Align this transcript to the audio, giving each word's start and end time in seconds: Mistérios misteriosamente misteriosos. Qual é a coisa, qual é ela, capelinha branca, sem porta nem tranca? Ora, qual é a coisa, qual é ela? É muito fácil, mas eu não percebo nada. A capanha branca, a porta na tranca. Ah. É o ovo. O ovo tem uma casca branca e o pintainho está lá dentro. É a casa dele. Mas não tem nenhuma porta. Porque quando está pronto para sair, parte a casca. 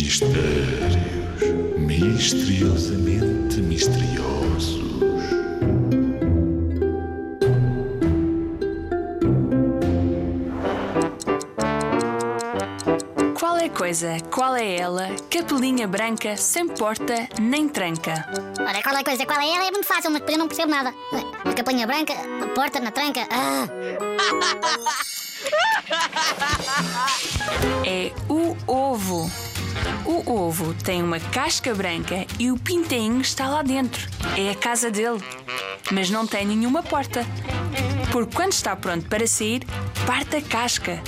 Mistérios 0.00 0.94
misteriosamente 1.76 3.56
misteriosos. 3.62 4.78
Qual 13.36 13.56
é 13.56 13.64
a 13.64 13.70
coisa, 13.70 14.16
qual 14.30 14.54
é 14.54 14.76
ela, 14.76 15.08
capelinha 15.28 15.88
branca, 15.88 16.36
sem 16.36 16.68
porta 16.68 17.28
nem 17.40 17.68
tranca? 17.68 18.24
Ora, 18.60 18.80
qual 18.80 18.94
é 18.94 19.00
a 19.00 19.04
coisa, 19.04 19.26
qual 19.26 19.40
é 19.40 19.48
ela? 19.52 19.66
É 19.66 19.70
muito 19.72 19.86
fácil, 19.86 20.12
mas 20.12 20.22
eu 20.28 20.38
não 20.38 20.46
percebo 20.46 20.70
nada. 20.70 20.94
A 21.44 21.52
capanha 21.52 21.88
branca, 21.88 22.12
a 22.12 22.46
porta 22.54 22.78
na 22.78 22.92
tranca. 22.92 23.26
Ah. 23.32 23.66
É 27.84 28.12
o 28.28 28.56
ovo. 28.64 29.47
O 30.04 30.32
ovo 30.32 30.74
tem 30.74 31.02
uma 31.02 31.20
casca 31.20 31.74
branca 31.74 32.26
e 32.38 32.50
o 32.50 32.58
pintainho 32.58 33.20
está 33.20 33.48
lá 33.48 33.62
dentro. 33.62 34.08
É 34.36 34.50
a 34.50 34.54
casa 34.54 34.90
dele. 34.90 35.22
Mas 35.90 36.10
não 36.10 36.26
tem 36.26 36.46
nenhuma 36.46 36.82
porta. 36.82 37.24
Porque 38.10 38.34
quando 38.34 38.52
está 38.52 38.74
pronto 38.74 39.06
para 39.08 39.26
sair, 39.26 39.62
parte 40.06 40.36
a 40.36 40.42
casca. 40.42 41.02